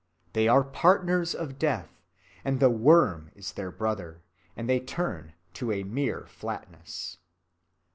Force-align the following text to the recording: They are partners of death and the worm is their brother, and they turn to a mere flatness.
They 0.33 0.47
are 0.47 0.63
partners 0.63 1.35
of 1.35 1.59
death 1.59 1.91
and 2.43 2.59
the 2.59 2.71
worm 2.71 3.29
is 3.35 3.53
their 3.53 3.69
brother, 3.69 4.23
and 4.55 4.67
they 4.67 4.79
turn 4.79 5.35
to 5.53 5.71
a 5.71 5.83
mere 5.83 6.25
flatness. 6.25 7.19